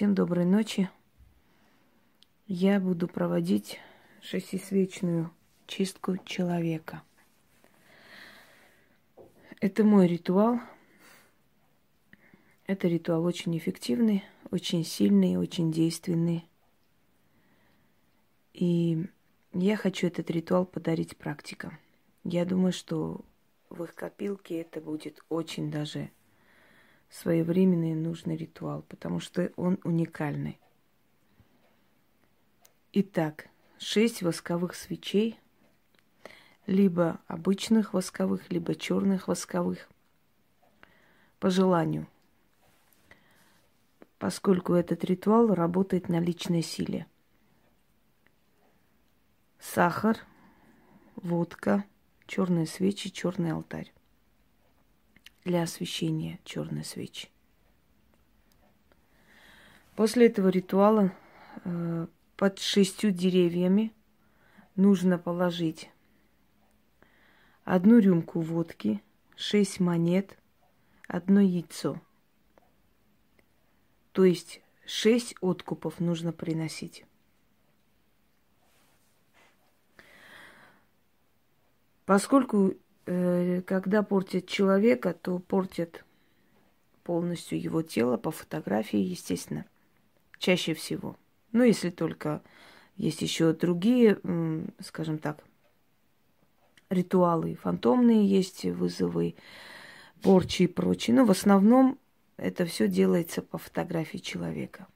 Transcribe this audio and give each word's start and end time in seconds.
Всем 0.00 0.14
доброй 0.14 0.46
ночи. 0.46 0.88
Я 2.46 2.80
буду 2.80 3.06
проводить 3.06 3.78
шестисвечную 4.22 5.30
чистку 5.66 6.16
человека. 6.24 7.02
Это 9.60 9.84
мой 9.84 10.06
ритуал. 10.06 10.58
Это 12.66 12.88
ритуал 12.88 13.26
очень 13.26 13.58
эффективный, 13.58 14.24
очень 14.50 14.86
сильный, 14.86 15.36
очень 15.36 15.70
действенный. 15.70 16.48
И 18.54 19.04
я 19.52 19.76
хочу 19.76 20.06
этот 20.06 20.30
ритуал 20.30 20.64
подарить 20.64 21.14
практикам. 21.18 21.78
Я 22.24 22.46
думаю, 22.46 22.72
что 22.72 23.20
в 23.68 23.84
их 23.84 23.94
копилке 23.94 24.62
это 24.62 24.80
будет 24.80 25.22
очень 25.28 25.70
даже 25.70 26.10
своевременный 27.10 27.92
и 27.92 27.94
нужный 27.94 28.36
ритуал, 28.36 28.82
потому 28.82 29.20
что 29.20 29.52
он 29.56 29.78
уникальный. 29.84 30.58
Итак, 32.92 33.48
шесть 33.78 34.22
восковых 34.22 34.74
свечей, 34.74 35.38
либо 36.66 37.20
обычных 37.26 37.94
восковых, 37.94 38.50
либо 38.50 38.74
черных 38.74 39.28
восковых, 39.28 39.88
по 41.40 41.50
желанию, 41.50 42.06
поскольку 44.18 44.74
этот 44.74 45.04
ритуал 45.04 45.52
работает 45.54 46.08
на 46.08 46.20
личной 46.20 46.62
силе. 46.62 47.06
Сахар, 49.58 50.18
водка, 51.16 51.84
черные 52.26 52.66
свечи, 52.66 53.10
черный 53.10 53.52
алтарь 53.52 53.92
для 55.44 55.62
освещения 55.62 56.38
черной 56.44 56.84
свечи. 56.84 57.28
После 59.96 60.26
этого 60.26 60.48
ритуала 60.48 61.12
э, 61.64 62.06
под 62.36 62.58
шестью 62.58 63.10
деревьями 63.10 63.92
нужно 64.76 65.18
положить 65.18 65.90
одну 67.64 67.98
рюмку 67.98 68.40
водки, 68.40 69.02
шесть 69.36 69.80
монет, 69.80 70.38
одно 71.06 71.40
яйцо. 71.40 72.00
То 74.12 74.24
есть 74.24 74.60
шесть 74.86 75.34
откупов 75.40 76.00
нужно 76.00 76.32
приносить. 76.32 77.04
Поскольку 82.06 82.74
когда 83.66 84.02
портят 84.02 84.46
человека, 84.46 85.12
то 85.14 85.38
портят 85.38 86.04
полностью 87.02 87.60
его 87.60 87.82
тело 87.82 88.16
по 88.16 88.30
фотографии, 88.30 88.98
естественно, 88.98 89.64
чаще 90.38 90.74
всего. 90.74 91.16
Ну, 91.50 91.64
если 91.64 91.90
только 91.90 92.40
есть 92.96 93.22
еще 93.22 93.52
другие, 93.52 94.20
скажем 94.80 95.18
так, 95.18 95.42
ритуалы 96.88 97.56
фантомные, 97.56 98.26
есть 98.26 98.64
вызовы 98.64 99.34
порчи 100.22 100.64
и 100.64 100.66
прочее. 100.68 101.16
Но 101.16 101.24
в 101.24 101.30
основном 101.30 101.98
это 102.36 102.64
все 102.64 102.86
делается 102.86 103.42
по 103.42 103.58
фотографии 103.58 104.18
человека. 104.18 104.86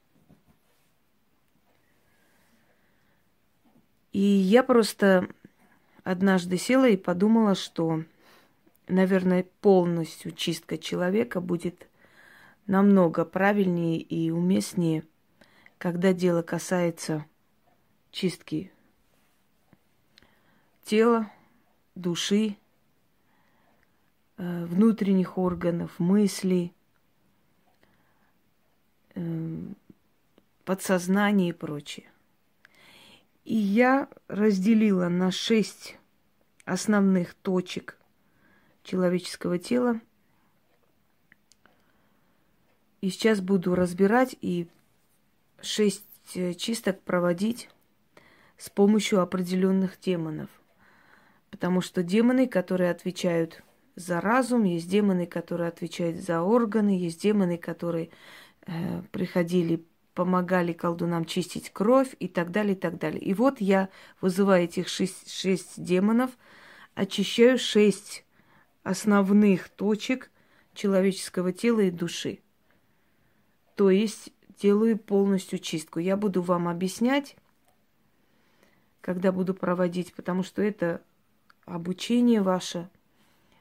И 4.13 4.19
я 4.19 4.63
просто 4.63 5.27
однажды 6.05 6.57
села 6.57 6.87
и 6.87 6.95
подумала, 6.95 7.55
что, 7.55 8.03
наверное, 8.87 9.45
полностью 9.59 10.31
чистка 10.31 10.77
человека 10.77 11.41
будет 11.41 11.89
намного 12.67 13.25
правильнее 13.25 13.99
и 13.99 14.29
уместнее, 14.29 15.03
когда 15.79 16.13
дело 16.13 16.43
касается 16.43 17.25
чистки 18.11 18.71
тела, 20.83 21.31
души, 21.95 22.55
э, 24.37 24.65
внутренних 24.65 25.39
органов, 25.39 25.97
мыслей, 25.97 26.71
э, 29.15 29.57
подсознания 30.65 31.49
и 31.49 31.53
прочее. 31.53 32.05
И 33.45 33.55
я 33.55 34.09
разделила 34.27 35.07
на 35.07 35.31
шесть 35.31 35.97
основных 36.65 37.33
точек 37.35 37.97
человеческого 38.83 39.57
тела. 39.57 40.01
И 43.01 43.09
сейчас 43.09 43.39
буду 43.39 43.75
разбирать 43.75 44.35
и 44.41 44.67
шесть 45.61 46.03
э, 46.35 46.53
чисток 46.53 47.01
проводить 47.01 47.69
с 48.57 48.69
помощью 48.69 49.21
определенных 49.21 49.99
демонов. 49.99 50.49
Потому 51.51 51.81
что 51.81 52.03
демоны, 52.03 52.47
которые 52.47 52.89
отвечают 52.89 53.63
за 53.95 54.19
разум, 54.21 54.63
есть 54.63 54.89
демоны, 54.89 55.25
которые 55.25 55.69
отвечают 55.69 56.17
за 56.17 56.41
органы, 56.41 56.97
есть 56.97 57.21
демоны, 57.21 57.57
которые 57.57 58.09
э, 58.65 59.03
приходили 59.11 59.85
помогали 60.15 60.71
колдунам 60.71 61.25
чистить 61.25 61.69
кровь 61.71 62.15
и 62.19 62.27
так 62.27 62.49
далее, 62.51 62.73
и 62.73 62.79
так 62.79 62.97
далее. 62.97 63.21
И 63.21 63.33
вот 63.33 63.59
я 63.59 63.89
вызываю 64.21 64.63
этих 64.63 64.87
шесть, 64.87 65.29
шесть 65.29 65.83
демонов, 65.83 66.31
очищаю 66.95 67.59
шесть 67.59 68.25
основных 68.83 69.69
точек 69.69 70.31
человеческого 70.73 71.51
тела 71.51 71.81
и 71.81 71.91
души. 71.91 72.39
То 73.75 73.89
есть 73.89 74.31
делаю 74.57 74.97
полностью 74.97 75.59
чистку. 75.59 75.99
Я 75.99 76.15
буду 76.15 76.41
вам 76.41 76.69
объяснять, 76.69 77.35
когда 79.01 79.33
буду 79.33 79.53
проводить, 79.53 80.13
потому 80.13 80.43
что 80.43 80.61
это 80.61 81.01
обучение 81.65 82.41
ваше. 82.41 82.89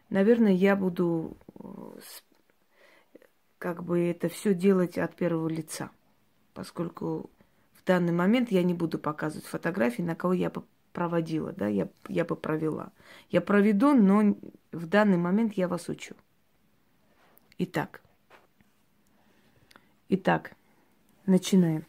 Наверное, 0.09 0.53
я 0.53 0.77
буду 0.77 1.37
э, 1.59 1.99
как 3.59 3.83
бы 3.83 3.99
это 3.99 4.29
все 4.29 4.55
делать 4.55 4.99
от 4.99 5.17
первого 5.17 5.49
лица 5.49 5.91
поскольку 6.55 7.31
в 7.75 7.85
данный 7.85 8.13
момент 8.13 8.51
я 8.51 8.63
не 8.63 8.73
буду 8.73 8.99
показывать 8.99 9.47
фотографии, 9.47 10.03
на 10.03 10.15
кого 10.15 10.33
я 10.33 10.49
бы 10.49 10.63
проводила, 10.93 11.53
да, 11.53 11.67
я, 11.67 11.89
я 12.09 12.25
бы 12.25 12.37
провела. 12.37 12.93
Я 13.29 13.41
проведу, 13.41 13.93
но 13.93 14.37
в 14.73 14.87
данный 14.87 15.19
момент 15.19 15.55
я 15.55 15.69
вас 15.69 15.89
учу. 15.89 16.15
Итак. 17.59 18.01
Итак, 20.09 20.53
начинаем. 21.27 21.85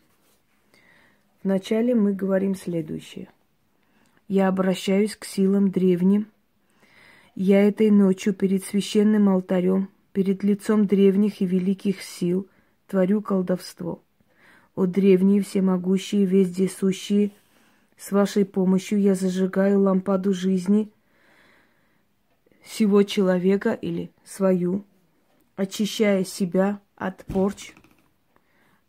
Вначале 1.43 1.93
мы 1.93 2.13
говорим 2.13 2.55
следующее. 2.55 3.29
Я 4.27 4.47
обращаюсь 4.47 5.15
к 5.15 5.25
силам 5.25 5.69
древним. 5.69 6.27
Я 7.35 7.67
этой 7.67 7.91
ночью 7.91 8.33
перед 8.33 8.63
священным 8.63 9.29
алтарем, 9.29 9.89
перед 10.13 10.43
лицом 10.43 10.87
древних 10.87 11.41
и 11.41 11.45
великих 11.45 12.01
сил 12.01 12.49
творю 12.87 13.21
колдовство– 13.21 14.01
о 14.75 14.85
древние, 14.85 15.41
всемогущие, 15.41 16.25
вездесущие, 16.25 17.31
с 17.97 18.11
вашей 18.11 18.45
помощью 18.45 18.99
я 18.99 19.15
зажигаю 19.15 19.79
лампаду 19.79 20.33
жизни 20.33 20.91
всего 22.61 23.03
человека 23.03 23.73
или 23.73 24.11
свою, 24.25 24.85
очищая 25.55 26.25
себя 26.25 26.81
от 26.95 27.25
порч, 27.25 27.73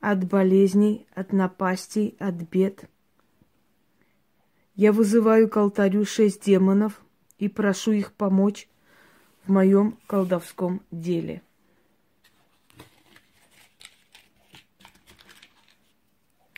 от 0.01 0.25
болезней, 0.25 1.07
от 1.15 1.33
напастей, 1.33 2.17
от 2.19 2.35
бед. 2.35 2.89
Я 4.75 4.93
вызываю 4.93 5.49
к 5.49 5.57
алтарю 5.57 6.05
шесть 6.05 6.45
демонов 6.45 7.01
и 7.39 7.49
прошу 7.49 7.93
их 7.93 8.13
помочь 8.13 8.69
в 9.45 9.53
моем 9.53 9.99
колдовском 10.07 10.83
деле. 10.91 11.43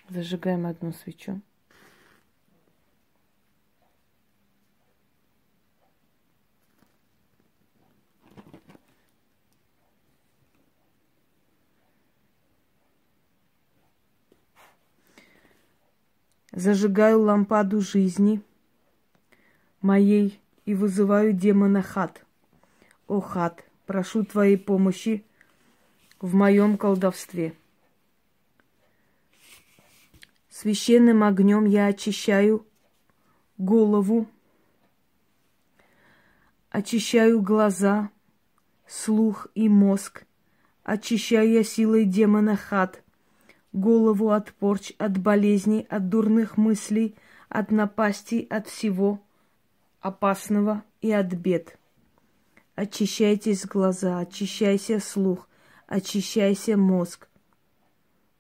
Зажигаем 0.09 0.67
одну 0.67 0.93
свечу. 0.93 1.41
Зажигаю 16.53 17.21
лампаду 17.21 17.81
жизни 17.83 18.43
моей 19.83 20.41
и 20.65 20.75
вызываю 20.75 21.35
демона 21.35 21.83
Хат. 21.83 22.25
О, 23.07 23.21
Хат, 23.21 23.63
прошу 23.87 24.25
твоей 24.25 24.57
помощи 24.57 25.25
в 26.19 26.35
моем 26.35 26.79
колдовстве. 26.79 27.55
Священным 30.61 31.23
огнем 31.23 31.67
я 31.67 31.87
очищаю 31.87 32.67
голову, 33.59 34.27
очищаю 36.69 37.41
глаза, 37.41 38.11
слух 38.85 39.47
и 39.55 39.69
мозг, 39.69 40.25
очищаю 40.83 41.49
я 41.49 41.63
силой 41.63 42.07
демона 42.07 42.57
хат. 42.57 43.05
голову 43.73 44.31
от 44.31 44.53
порч, 44.53 44.95
от 44.99 45.19
болезней, 45.19 45.87
от 45.89 46.09
дурных 46.09 46.57
мыслей, 46.57 47.15
от 47.49 47.71
напастей, 47.71 48.45
от 48.51 48.67
всего 48.67 49.23
опасного 50.01 50.83
и 51.01 51.13
от 51.13 51.35
бед. 51.35 51.79
Очищайтесь 52.75 53.65
глаза, 53.65 54.19
очищайся 54.19 54.99
слух, 54.99 55.49
очищайся 55.87 56.77
мозг. 56.77 57.28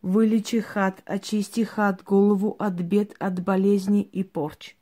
Вылечи 0.08 0.60
хат, 0.60 1.02
очисти 1.04 1.64
хат, 1.64 2.02
голову 2.02 2.56
от 2.58 2.80
бед, 2.80 3.14
от 3.18 3.44
болезней 3.44 4.00
и 4.00 4.24
порч. 4.24 4.74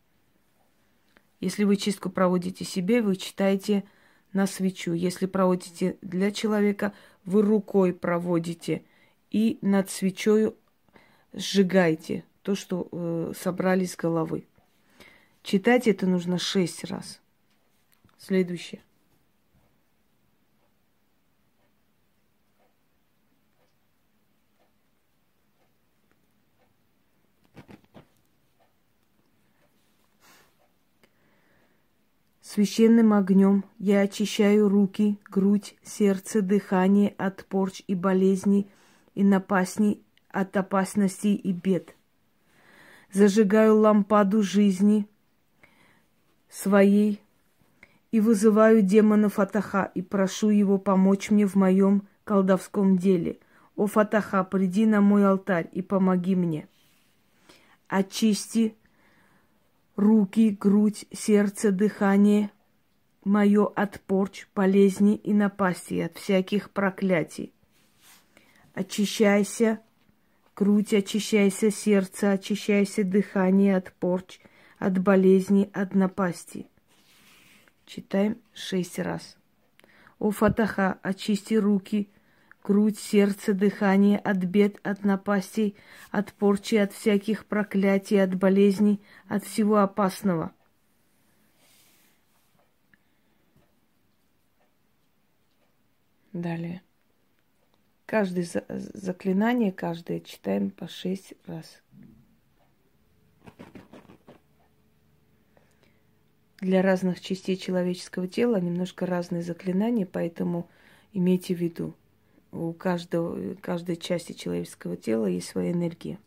Если 1.40 1.64
вы 1.64 1.74
чистку 1.74 2.10
проводите 2.10 2.64
себе, 2.64 3.02
вы 3.02 3.16
читаете 3.16 3.82
на 4.32 4.46
свечу. 4.46 4.92
Если 4.92 5.26
проводите 5.26 5.96
для 6.00 6.30
человека, 6.30 6.92
вы 7.24 7.42
рукой 7.42 7.92
проводите 7.92 8.84
и 9.32 9.58
над 9.62 9.90
свечой 9.90 10.54
сжигаете 11.32 12.22
то, 12.42 12.54
что 12.54 12.88
э, 12.92 13.32
собрали 13.36 13.84
с 13.84 13.96
головы. 13.96 14.46
Читать 15.42 15.88
это 15.88 16.06
нужно 16.06 16.38
шесть 16.38 16.84
раз. 16.84 17.20
Следующее. 18.16 18.80
Священным 32.56 33.12
огнем 33.12 33.66
я 33.78 34.00
очищаю 34.00 34.70
руки, 34.70 35.18
грудь, 35.30 35.76
сердце, 35.82 36.40
дыхание 36.40 37.14
от 37.18 37.44
порч 37.44 37.82
и 37.86 37.94
болезней 37.94 38.70
и 39.14 39.22
напастней 39.22 40.02
от 40.30 40.56
опасностей 40.56 41.34
и 41.34 41.52
бед. 41.52 41.94
Зажигаю 43.12 43.76
лампаду 43.76 44.42
жизни 44.42 45.06
своей 46.48 47.20
и 48.10 48.20
вызываю 48.20 48.80
демона 48.80 49.28
Фатаха 49.28 49.90
и 49.94 50.00
прошу 50.00 50.48
его 50.48 50.78
помочь 50.78 51.30
мне 51.30 51.46
в 51.46 51.56
моем 51.56 52.08
колдовском 52.24 52.96
деле. 52.96 53.38
О, 53.76 53.86
Фатаха, 53.86 54.44
приди 54.44 54.86
на 54.86 55.02
мой 55.02 55.28
алтарь 55.28 55.68
и 55.72 55.82
помоги 55.82 56.34
мне. 56.34 56.68
Очисти 57.86 58.74
руки, 59.96 60.50
грудь, 60.50 61.06
сердце, 61.12 61.72
дыхание 61.72 62.50
мое 63.24 63.66
от 63.66 64.00
порч, 64.02 64.46
болезней 64.54 65.16
и 65.16 65.34
напасти, 65.34 66.00
от 66.00 66.16
всяких 66.16 66.70
проклятий. 66.70 67.52
Очищайся, 68.72 69.80
грудь, 70.54 70.94
очищайся, 70.94 71.70
сердце, 71.70 72.32
очищайся, 72.32 73.02
дыхание 73.02 73.76
от 73.76 73.92
порч, 73.94 74.38
от 74.78 74.98
болезней, 74.98 75.70
от 75.72 75.94
напасти. 75.94 76.66
Читаем 77.84 78.38
шесть 78.52 78.98
раз. 78.98 79.36
О 80.18 80.30
Фатаха, 80.30 80.98
очисти 81.02 81.54
руки, 81.54 82.10
грудь, 82.66 82.98
сердце, 82.98 83.54
дыхание 83.54 84.18
от 84.18 84.38
бед, 84.38 84.84
от 84.84 85.04
напастей, 85.04 85.76
от 86.10 86.32
порчи, 86.32 86.74
от 86.74 86.92
всяких 86.92 87.46
проклятий, 87.46 88.20
от 88.20 88.34
болезней, 88.34 89.00
от 89.28 89.44
всего 89.44 89.76
опасного. 89.76 90.52
Далее. 96.32 96.82
Каждое 98.04 98.46
заклинание, 98.68 99.72
каждое 99.72 100.20
читаем 100.20 100.70
по 100.70 100.88
шесть 100.88 101.34
раз. 101.46 101.82
Для 106.60 106.82
разных 106.82 107.20
частей 107.20 107.56
человеческого 107.56 108.26
тела 108.26 108.60
немножко 108.60 109.06
разные 109.06 109.42
заклинания, 109.42 110.04
поэтому 110.04 110.68
имейте 111.12 111.54
в 111.54 111.60
виду– 111.60 111.94
у 112.56 112.72
каждого, 112.72 113.54
каждой 113.60 113.96
части 113.96 114.32
человеческого 114.32 114.96
тела 114.96 115.26
есть 115.26 115.48
своя 115.48 115.72
энергия. 115.72 116.18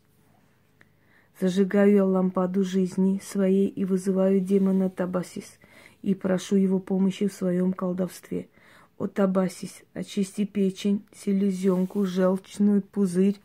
Зажигаю 1.40 1.94
я 1.94 2.04
лампаду 2.04 2.62
жизни 2.62 3.20
своей 3.24 3.68
и 3.68 3.84
вызываю 3.84 4.40
демона 4.40 4.90
Табасис 4.90 5.58
и 6.02 6.14
прошу 6.14 6.56
его 6.56 6.78
помощи 6.78 7.28
в 7.28 7.32
своем 7.32 7.72
колдовстве. 7.72 8.48
О 8.98 9.06
Табасис, 9.06 9.82
очисти 9.94 10.44
печень, 10.44 11.02
селезенку, 11.14 12.04
желчную 12.04 12.82
пузырь, 12.82 13.38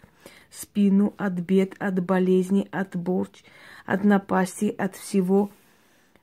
спину 0.51 1.13
от 1.17 1.33
бед, 1.33 1.73
от 1.79 2.03
болезней, 2.03 2.67
от 2.71 2.95
борч, 2.95 3.43
от 3.85 4.03
напасти, 4.03 4.75
от 4.77 4.95
всего 4.95 5.49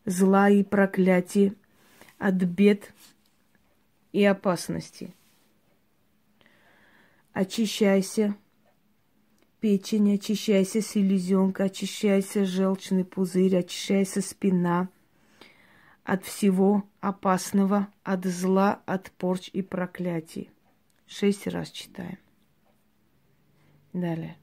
зла 0.05 0.51
и 0.51 0.63
проклятия, 0.63 1.55
от 2.19 2.35
бед 2.35 2.93
и 4.13 4.23
опасности 4.25 5.15
очищайся, 7.33 8.37
печень, 9.61 10.15
очищайся, 10.15 10.81
селезенка, 10.81 11.65
очищайся, 11.65 12.45
желчный 12.45 13.05
пузырь, 13.05 13.57
очищайся, 13.57 14.21
спина 14.21 14.89
от 16.05 16.25
всего 16.25 16.85
опасного, 17.01 17.89
от 18.03 18.25
зла, 18.25 18.83
от 18.87 19.11
порч 19.13 19.51
и 19.53 19.63
проклятий. 19.63 20.51
Шесть 21.07 21.47
раз 21.47 21.71
читаем. 21.71 22.19
Далее. 23.93 24.37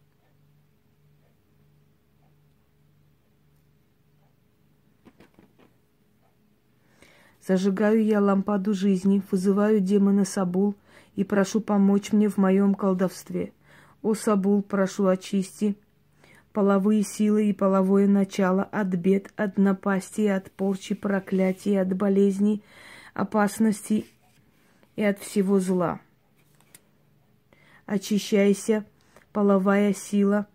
Зажигаю 7.45 8.03
я 8.05 8.21
лампаду 8.21 8.73
жизни, 8.73 9.23
вызываю 9.31 9.79
демона 9.79 10.23
Сабул– 10.23 10.75
и 11.19 11.25
прошу 11.25 11.59
помочь 11.59 12.13
мне 12.13 12.29
в 12.29 12.37
моем 12.37 12.73
колдовстве. 12.73 13.51
О, 14.01 14.13
Сабул, 14.13 14.61
прошу 14.61 15.07
очисти 15.07 15.75
половые 16.53 17.03
силы 17.03 17.49
и 17.49 17.53
половое 17.53 18.07
начало 18.07 18.63
от 18.63 18.87
бед, 18.87 19.33
от 19.35 19.57
напасти, 19.57 20.27
от 20.27 20.49
порчи, 20.49 20.95
проклятий, 20.95 21.75
от 21.75 21.93
болезней, 21.93 22.63
опасностей 23.13 24.09
и 24.95 25.03
от 25.03 25.19
всего 25.19 25.59
зла. 25.59 25.99
Очищайся, 27.85 28.85
половая 29.33 29.93
сила, 29.93 30.47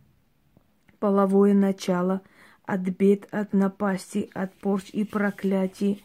половое 0.99 1.53
начало 1.53 2.23
от 2.65 2.81
бед, 2.81 3.29
от 3.31 3.53
напасти, 3.53 4.31
от 4.33 4.55
порч 4.55 4.89
и 4.95 5.05
проклятий 5.05 6.03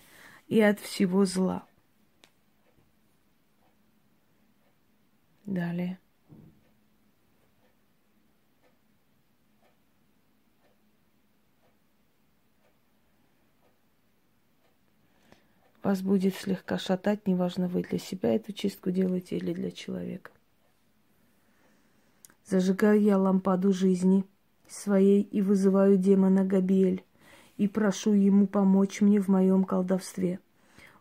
и 0.49 0.59
от 0.59 0.81
всего 0.81 1.23
зла. 1.23 1.63
Далее. 5.49 5.97
Вас 15.81 16.03
будет 16.03 16.35
слегка 16.35 16.77
шатать, 16.77 17.25
неважно, 17.25 17.67
вы 17.67 17.81
для 17.81 17.97
себя 17.97 18.35
эту 18.35 18.53
чистку 18.53 18.91
делаете 18.91 19.37
или 19.37 19.51
для 19.53 19.71
человека. 19.71 20.29
Зажигаю 22.45 23.01
я 23.01 23.17
лампаду 23.17 23.73
жизни 23.73 24.25
своей 24.67 25.23
и 25.23 25.41
вызываю 25.41 25.97
демона 25.97 26.45
Габиэль 26.45 27.03
и 27.57 27.67
прошу 27.67 28.13
ему 28.13 28.45
помочь 28.45 29.01
мне 29.01 29.19
в 29.19 29.29
моем 29.29 29.63
колдовстве. 29.63 30.39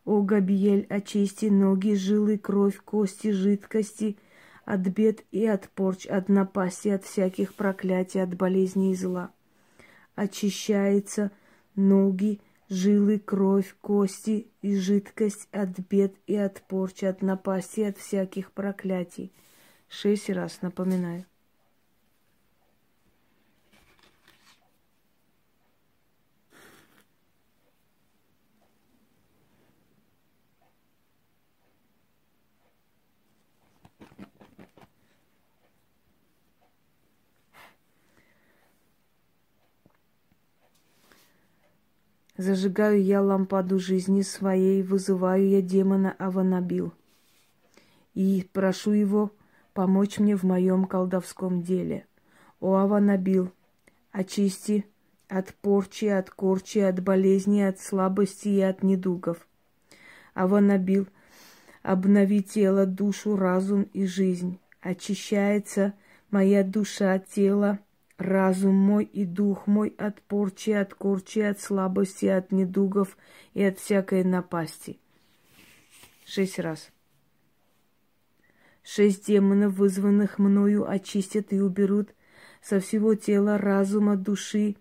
О, 0.06 0.22
Габиэль, 0.22 0.86
очисти 0.88 1.46
ноги, 1.50 1.92
жилы, 1.92 2.38
кровь, 2.38 2.78
кости, 2.78 3.30
жидкости– 3.30 4.16
от 4.68 4.82
бед 4.92 5.24
и 5.32 5.46
от 5.46 5.68
порч, 5.70 6.06
от 6.06 6.28
напасти, 6.28 6.90
от 6.90 7.04
всяких 7.04 7.54
проклятий, 7.54 8.22
от 8.22 8.34
болезней 8.34 8.92
и 8.92 8.94
зла. 8.94 9.30
Очищается 10.14 11.30
ноги, 11.74 12.40
жилы, 12.68 13.18
кровь, 13.18 13.74
кости 13.80 14.48
и 14.60 14.76
жидкость 14.76 15.48
от 15.52 15.80
бед 15.90 16.14
и 16.26 16.36
от 16.36 16.60
порч, 16.68 17.02
от 17.02 17.22
напасти, 17.22 17.80
от 17.80 17.96
всяких 17.96 18.52
проклятий. 18.52 19.32
Шесть 19.88 20.28
раз 20.28 20.60
напоминаю. 20.60 21.24
Зажигаю 42.38 43.02
я 43.02 43.20
лампаду 43.20 43.80
жизни 43.80 44.22
своей, 44.22 44.84
вызываю 44.84 45.48
я 45.48 45.60
демона 45.60 46.14
Аванабил. 46.20 46.92
И 48.14 48.48
прошу 48.52 48.92
его 48.92 49.32
помочь 49.74 50.20
мне 50.20 50.36
в 50.36 50.44
моем 50.44 50.84
колдовском 50.84 51.62
деле. 51.62 52.06
О 52.60 52.76
Аванабил, 52.76 53.50
очисти 54.12 54.86
от 55.28 55.52
порчи, 55.54 56.04
от 56.04 56.30
корчи, 56.30 56.78
от 56.78 57.02
болезни, 57.02 57.60
от 57.60 57.80
слабости 57.80 58.48
и 58.48 58.60
от 58.60 58.84
недугов. 58.84 59.38
Аванабил, 60.32 61.08
обнови 61.82 62.40
тело, 62.44 62.86
душу, 62.86 63.34
разум 63.34 63.82
и 63.92 64.06
жизнь. 64.06 64.60
Очищается 64.80 65.92
моя 66.30 66.62
душа, 66.62 67.18
тело, 67.18 67.80
разум 68.18 68.74
мой 68.74 69.04
и 69.04 69.24
дух 69.24 69.66
мой 69.66 69.94
от 69.96 70.20
порчи, 70.22 70.70
от 70.70 70.92
корчи, 70.92 71.40
от 71.40 71.60
слабости, 71.60 72.26
от 72.26 72.52
недугов 72.52 73.16
и 73.54 73.62
от 73.62 73.78
всякой 73.78 74.24
напасти. 74.24 74.98
Шесть 76.26 76.58
раз. 76.58 76.90
Шесть 78.82 79.26
демонов, 79.26 79.74
вызванных 79.74 80.38
мною, 80.38 80.88
очистят 80.88 81.52
и 81.52 81.60
уберут 81.60 82.14
со 82.60 82.80
всего 82.80 83.14
тела, 83.14 83.56
разума, 83.56 84.16
души, 84.16 84.76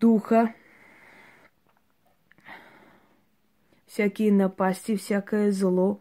духа, 0.00 0.54
всякие 3.86 4.32
напасти, 4.32 4.96
всякое 4.96 5.52
зло, 5.52 6.00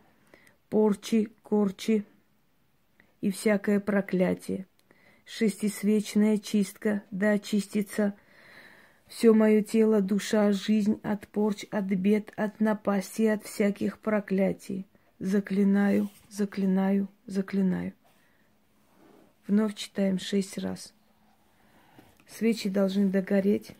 порчи, 0.70 1.30
корчи 1.44 2.06
и 3.20 3.30
всякое 3.30 3.80
проклятие. 3.80 4.65
Шестисвечная 5.25 6.38
чистка, 6.38 7.04
да 7.12 7.32
очистится 7.32 8.16
все 9.08 9.34
мое 9.34 9.62
тело, 9.62 10.01
душа, 10.01 10.51
жизнь 10.51 11.00
от 11.04 11.28
порч, 11.28 11.66
от 11.70 11.86
бед, 11.86 12.32
от 12.38 12.60
напасти, 12.60 13.24
от 13.24 13.44
всяких 13.44 14.00
проклятий. 14.00 14.88
Заклинаю, 15.20 16.10
заклинаю, 16.30 17.10
заклинаю. 17.25 17.94
Вновь 19.48 19.75
читаем 19.75 20.18
шесть 20.18 20.58
раз. 20.58 20.94
Свечи 22.25 22.70
должны 22.70 23.10
догореть. 23.10 23.75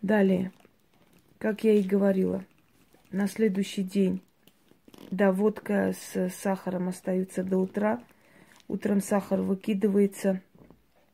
Далее, 0.00 0.50
как 1.38 1.62
я 1.62 1.74
и 1.74 1.82
говорила, 1.82 2.44
на 3.12 3.28
следующий 3.28 3.84
день 3.84 4.20
доводка 5.12 5.92
с 5.92 6.30
сахаром 6.30 6.88
остается 6.88 7.44
до 7.44 7.58
утра. 7.58 8.02
Утром 8.66 9.00
сахар 9.00 9.40
выкидывается, 9.40 10.42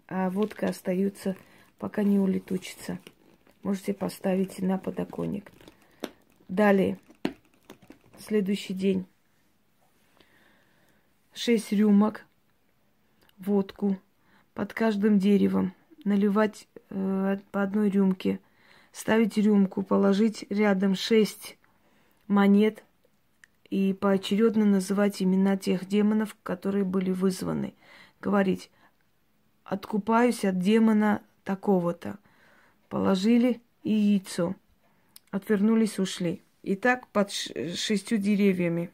а 0.06 0.30
водка 0.30 0.68
остается, 0.68 1.36
пока 1.78 2.02
не 2.02 2.18
улетучится. 2.18 2.98
Можете 3.62 3.92
поставить 3.92 4.60
на 4.60 4.78
подоконник. 4.78 5.50
Далее, 6.48 6.98
следующий 8.18 8.72
день. 8.72 9.04
Шесть 11.34 11.72
рюмок, 11.72 12.24
водку 13.36 13.98
под 14.54 14.72
каждым 14.72 15.18
деревом, 15.18 15.74
наливать 16.04 16.66
э, 16.90 17.38
по 17.50 17.62
одной 17.62 17.90
рюмке– 17.90 18.40
ставить 18.92 19.36
рюмку, 19.36 19.82
положить 19.82 20.44
рядом 20.50 20.96
шесть 20.96 21.56
монет 22.26 22.82
и 23.70 23.92
поочередно 23.92 24.64
называть 24.64 25.22
имена 25.22 25.56
тех 25.56 25.86
демонов, 25.86 26.36
которые 26.42 26.84
были 26.84 27.10
вызваны. 27.10 27.74
Говорить, 28.20 28.70
откупаюсь 29.64 30.44
от 30.44 30.58
демона 30.58 31.22
такого-то. 31.44 32.18
Положили 32.88 33.60
и 33.82 33.92
яйцо. 33.92 34.54
Отвернулись, 35.30 35.98
ушли. 35.98 36.42
И 36.62 36.74
так 36.74 37.06
под 37.08 37.30
шестью 37.30 38.18
деревьями. 38.18 38.90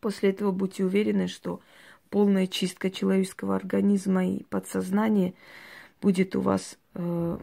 После 0.00 0.30
этого 0.30 0.52
будьте 0.52 0.84
уверены, 0.84 1.26
что 1.26 1.60
полная 2.10 2.46
чистка 2.46 2.90
человеческого 2.90 3.56
организма 3.56 4.26
и 4.26 4.44
подсознания 4.44 5.34
будет 6.00 6.36
у 6.36 6.40
вас 6.40 6.78
э, 6.94 7.38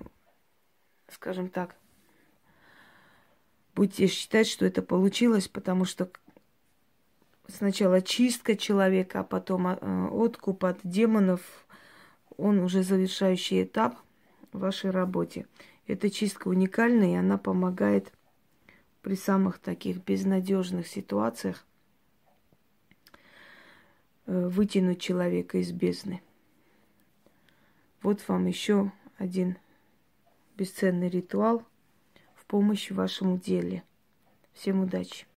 скажем 1.13 1.49
так, 1.49 1.75
будете 3.75 4.07
считать, 4.07 4.47
что 4.47 4.65
это 4.65 4.81
получилось, 4.81 5.47
потому 5.47 5.85
что 5.85 6.09
сначала 7.47 8.01
чистка 8.01 8.55
человека, 8.55 9.21
а 9.21 9.23
потом 9.23 9.67
э, 9.67 10.07
откуп 10.09 10.65
от 10.65 10.79
демонов, 10.83 11.65
он 12.37 12.59
уже 12.59 12.83
завершающий 12.83 13.63
этап 13.63 13.97
в 14.51 14.59
вашей 14.59 14.91
работе. 14.91 15.47
Эта 15.87 16.09
чистка 16.09 16.47
уникальна, 16.47 17.11
и 17.11 17.15
она 17.15 17.37
помогает 17.37 18.11
при 19.01 19.15
самых 19.15 19.59
таких 19.59 20.03
безнадежных 20.03 20.87
ситуациях 20.87 21.65
э, 24.25 24.47
вытянуть 24.47 25.01
человека 25.01 25.57
из 25.57 25.71
бездны. 25.71 26.21
Вот 28.01 28.25
вам 28.27 28.47
еще 28.47 28.91
один 29.17 29.57
бесценный 30.55 31.09
ритуал 31.09 31.65
в 32.53 32.55
помощь 32.55 32.91
вашему 32.91 33.39
деле. 33.39 33.81
Всем 34.53 34.81
удачи! 34.81 35.25